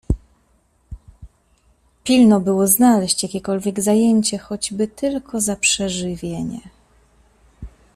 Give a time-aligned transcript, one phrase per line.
[2.03, 6.59] "Pilno było znaleźć jakiekolwiek zajęcie, choćby tylko za przeżywienie."